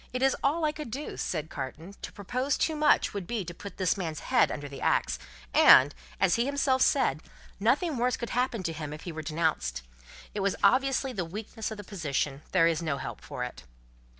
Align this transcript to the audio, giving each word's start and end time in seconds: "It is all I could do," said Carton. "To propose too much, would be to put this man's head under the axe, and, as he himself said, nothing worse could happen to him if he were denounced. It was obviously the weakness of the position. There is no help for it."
"It 0.13 0.23
is 0.23 0.35
all 0.43 0.65
I 0.65 0.71
could 0.71 0.89
do," 0.89 1.15
said 1.15 1.51
Carton. 1.51 1.93
"To 2.01 2.11
propose 2.11 2.57
too 2.57 2.75
much, 2.75 3.13
would 3.13 3.27
be 3.27 3.45
to 3.45 3.53
put 3.53 3.77
this 3.77 3.95
man's 3.95 4.21
head 4.21 4.49
under 4.51 4.67
the 4.67 4.81
axe, 4.81 5.19
and, 5.53 5.93
as 6.19 6.37
he 6.37 6.45
himself 6.47 6.81
said, 6.81 7.21
nothing 7.59 7.97
worse 7.97 8.17
could 8.17 8.31
happen 8.31 8.63
to 8.63 8.73
him 8.73 8.93
if 8.93 9.01
he 9.03 9.11
were 9.11 9.21
denounced. 9.21 9.83
It 10.33 10.39
was 10.39 10.55
obviously 10.63 11.13
the 11.13 11.23
weakness 11.23 11.69
of 11.69 11.77
the 11.77 11.83
position. 11.83 12.41
There 12.51 12.65
is 12.65 12.81
no 12.81 12.97
help 12.97 13.21
for 13.21 13.43
it." 13.43 13.63